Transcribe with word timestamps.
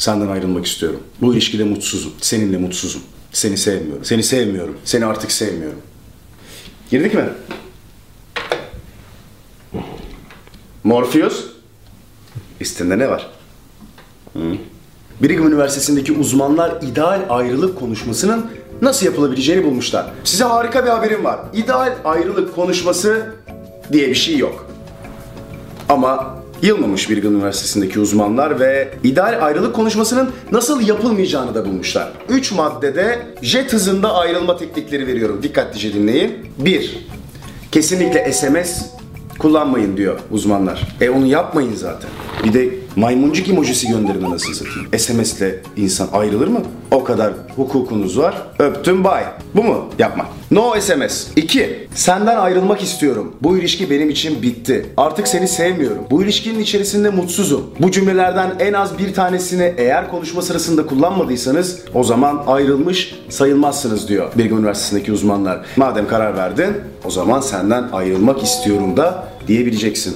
Senden 0.00 0.28
ayrılmak 0.28 0.66
istiyorum. 0.66 1.00
Bu 1.20 1.34
ilişkide 1.34 1.64
mutsuzum. 1.64 2.12
Seninle 2.20 2.58
mutsuzum. 2.58 3.02
Seni 3.32 3.56
sevmiyorum. 3.56 4.04
Seni 4.04 4.22
sevmiyorum. 4.22 4.78
Seni 4.84 5.06
artık 5.06 5.32
sevmiyorum. 5.32 5.78
Girdik 6.90 7.14
mi? 7.14 7.24
Morpheus? 10.84 11.46
Listende 12.60 12.98
ne 12.98 13.10
var? 13.10 13.30
Hı? 14.32 14.40
Brigham 15.22 15.48
Üniversitesi'ndeki 15.48 16.12
uzmanlar 16.12 16.82
ideal 16.82 17.20
ayrılık 17.28 17.78
konuşmasının 17.78 18.50
nasıl 18.82 19.06
yapılabileceğini 19.06 19.64
bulmuşlar. 19.64 20.12
Size 20.24 20.44
harika 20.44 20.84
bir 20.84 20.90
haberim 20.90 21.24
var. 21.24 21.40
İdeal 21.54 21.92
ayrılık 22.04 22.54
konuşması 22.54 23.26
diye 23.92 24.08
bir 24.08 24.14
şey 24.14 24.38
yok. 24.38 24.66
Ama 25.88 26.39
yılmamış 26.62 27.10
Brigham 27.10 27.34
Üniversitesi'ndeki 27.34 28.00
uzmanlar 28.00 28.60
ve 28.60 28.88
ideal 29.04 29.46
ayrılık 29.46 29.74
konuşmasının 29.74 30.30
nasıl 30.52 30.80
yapılmayacağını 30.80 31.54
da 31.54 31.66
bulmuşlar. 31.66 32.12
3 32.28 32.52
maddede 32.52 33.18
jet 33.42 33.72
hızında 33.72 34.14
ayrılma 34.14 34.56
teknikleri 34.56 35.06
veriyorum. 35.06 35.42
Dikkatlice 35.42 35.94
dinleyin. 35.94 36.32
1. 36.58 37.06
Kesinlikle 37.72 38.32
SMS 38.32 38.82
kullanmayın 39.38 39.96
diyor 39.96 40.18
uzmanlar. 40.30 40.96
E 41.00 41.10
onu 41.10 41.26
yapmayın 41.26 41.74
zaten. 41.74 42.10
Bir 42.44 42.52
de 42.54 42.68
maymuncuk 42.96 43.48
emojisi 43.48 43.88
gönderin 43.88 44.22
anasını 44.22 44.54
satayım. 44.54 44.88
SMS'le 44.98 45.54
insan 45.76 46.08
ayrılır 46.12 46.48
mı? 46.48 46.62
O 46.90 47.04
kadar 47.04 47.32
hukukunuz 47.56 48.18
var. 48.18 48.34
Öptüm 48.58 49.04
bay. 49.04 49.24
Bu 49.54 49.62
mu? 49.62 49.84
Yapma. 49.98 50.26
No 50.50 50.80
SMS. 50.80 51.26
2. 51.36 51.88
Senden 51.94 52.36
ayrılmak 52.36 52.82
istiyorum. 52.82 53.34
Bu 53.42 53.58
ilişki 53.58 53.90
benim 53.90 54.10
için 54.10 54.42
bitti. 54.42 54.86
Artık 54.96 55.28
seni 55.28 55.48
sevmiyorum. 55.48 56.04
Bu 56.10 56.22
ilişkinin 56.22 56.58
içerisinde 56.58 57.10
mutsuzum. 57.10 57.70
Bu 57.80 57.90
cümlelerden 57.90 58.54
en 58.58 58.72
az 58.72 58.98
bir 58.98 59.14
tanesini 59.14 59.74
eğer 59.76 60.10
konuşma 60.10 60.42
sırasında 60.42 60.86
kullanmadıysanız 60.86 61.78
o 61.94 62.04
zaman 62.04 62.44
ayrılmış 62.46 63.14
sayılmazsınız 63.28 64.08
diyor 64.08 64.32
Brigham 64.38 64.58
Üniversitesi'ndeki 64.58 65.12
uzmanlar. 65.12 65.60
Madem 65.76 66.08
karar 66.08 66.36
verdin 66.36 66.74
o 67.04 67.10
zaman 67.10 67.40
senden 67.40 67.88
ayrılmak 67.92 68.42
istiyorum 68.42 68.96
da 68.96 69.28
diyebileceksin. 69.46 70.14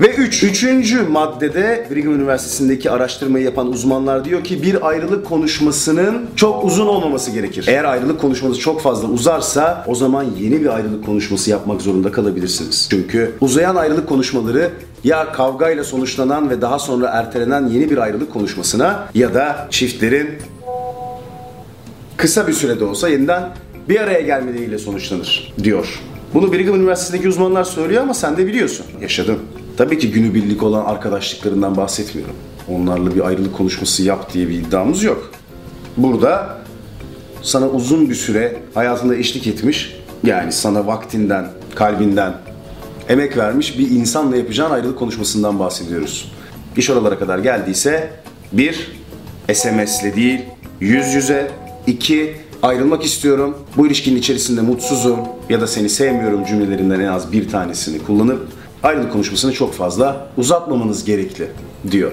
Ve 0.00 0.14
üç, 0.14 0.42
üçüncü 0.42 1.02
maddede 1.02 1.88
Brigham 1.90 2.14
Üniversitesi'ndeki 2.14 2.90
araştırmayı 2.90 3.44
yapan 3.44 3.68
uzmanlar 3.68 4.24
diyor 4.24 4.44
ki 4.44 4.62
bir 4.62 4.88
ayrılık 4.88 5.26
konuşmasının 5.26 6.26
çok 6.36 6.64
uzun 6.64 6.86
olmaması 6.86 7.30
gerekir. 7.30 7.64
Eğer 7.68 7.84
ayrılık 7.84 8.20
konuşmanız 8.20 8.58
çok 8.58 8.80
fazla 8.80 9.08
uzarsa 9.08 9.84
o 9.86 9.94
zaman 9.94 10.26
yeni 10.40 10.60
bir 10.60 10.74
ayrılık 10.76 11.06
konuşması 11.06 11.50
yapmak 11.50 11.82
zorunda 11.82 12.12
kalabilirsiniz. 12.12 12.88
Çünkü 12.90 13.32
uzayan 13.40 13.76
ayrılık 13.76 14.08
konuşmaları 14.08 14.70
ya 15.04 15.32
kavgayla 15.32 15.84
sonuçlanan 15.84 16.50
ve 16.50 16.60
daha 16.60 16.78
sonra 16.78 17.08
ertelenen 17.08 17.66
yeni 17.66 17.90
bir 17.90 17.98
ayrılık 17.98 18.32
konuşmasına 18.32 19.08
ya 19.14 19.34
da 19.34 19.66
çiftlerin 19.70 20.28
kısa 22.16 22.48
bir 22.48 22.52
sürede 22.52 22.84
olsa 22.84 23.08
yeniden 23.08 23.42
bir 23.88 24.00
araya 24.00 24.20
gelmeleriyle 24.20 24.78
sonuçlanır 24.78 25.52
diyor. 25.62 26.00
Bunu 26.34 26.52
Brigham 26.52 26.76
Üniversitesi'ndeki 26.76 27.28
uzmanlar 27.28 27.64
söylüyor 27.64 28.02
ama 28.02 28.14
sen 28.14 28.36
de 28.36 28.46
biliyorsun. 28.46 28.86
Yaşadın. 29.00 29.38
Tabii 29.80 29.98
ki 29.98 30.10
günübirlik 30.10 30.62
olan 30.62 30.84
arkadaşlıklarından 30.84 31.76
bahsetmiyorum. 31.76 32.34
Onlarla 32.68 33.14
bir 33.14 33.26
ayrılık 33.26 33.56
konuşması 33.56 34.02
yap 34.02 34.34
diye 34.34 34.48
bir 34.48 34.54
iddiamız 34.54 35.02
yok. 35.02 35.30
Burada 35.96 36.58
sana 37.42 37.68
uzun 37.68 38.10
bir 38.10 38.14
süre 38.14 38.62
hayatında 38.74 39.16
eşlik 39.16 39.46
etmiş, 39.46 39.96
yani 40.24 40.52
sana 40.52 40.86
vaktinden, 40.86 41.48
kalbinden 41.74 42.34
emek 43.08 43.36
vermiş 43.36 43.78
bir 43.78 43.90
insanla 43.90 44.36
yapacağın 44.36 44.70
ayrılık 44.70 44.98
konuşmasından 44.98 45.58
bahsediyoruz. 45.58 46.32
İş 46.76 46.90
oralara 46.90 47.18
kadar 47.18 47.38
geldiyse 47.38 48.10
bir, 48.52 48.92
SMS'le 49.52 50.16
değil, 50.16 50.40
yüz 50.80 51.14
yüze, 51.14 51.50
iki, 51.86 52.36
ayrılmak 52.62 53.04
istiyorum, 53.04 53.58
bu 53.76 53.86
ilişkinin 53.86 54.18
içerisinde 54.18 54.60
mutsuzum 54.60 55.18
ya 55.48 55.60
da 55.60 55.66
seni 55.66 55.88
sevmiyorum 55.88 56.44
cümlelerinden 56.44 57.00
en 57.00 57.08
az 57.08 57.32
bir 57.32 57.48
tanesini 57.48 57.98
kullanıp 57.98 58.59
ayrılık 58.82 59.12
konuşmasını 59.12 59.52
çok 59.52 59.74
fazla 59.74 60.28
uzatmamanız 60.36 61.04
gerekli 61.04 61.48
diyor 61.90 62.12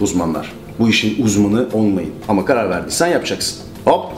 uzmanlar. 0.00 0.52
Bu 0.78 0.88
işin 0.88 1.24
uzmanı 1.24 1.68
olmayın. 1.72 2.12
Ama 2.28 2.44
karar 2.44 2.70
verdiysen 2.70 3.06
yapacaksın. 3.06 3.58
Hop. 3.84 4.12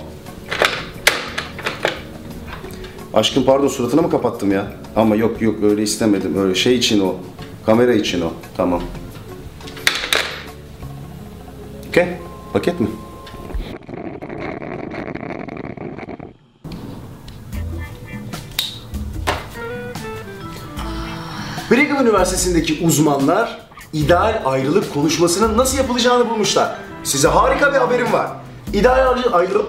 Aşkım 3.15 3.45
pardon 3.45 3.69
suratını 3.69 4.03
mı 4.03 4.11
kapattım 4.11 4.53
ya? 4.53 4.73
Ama 4.97 5.17
yok 5.17 5.43
yok 5.43 5.63
öyle 5.63 5.83
istemedim. 5.83 6.39
Öyle 6.39 6.55
şey 6.55 6.77
için 6.77 7.01
o. 7.01 7.15
Kamera 7.67 7.93
için 7.93 8.21
o. 8.21 8.33
Tamam. 8.57 8.83
Okey. 11.89 12.07
Paket 12.53 12.81
mi? 12.81 12.87
Brigham 21.71 22.07
Üniversitesi'ndeki 22.07 22.87
uzmanlar 22.87 23.59
ideal 23.93 24.43
ayrılık 24.45 24.95
konuşmasının 24.95 25.59
nasıl 25.59 25.79
yapılacağını 25.79 26.31
bulmuşlar. 26.31 26.77
Size 27.05 27.29
harika 27.29 27.73
bir 27.75 27.79
haberim 27.79 28.13
var. 28.13 28.31
İdeal 28.73 29.17
ayrılık... 29.33 29.67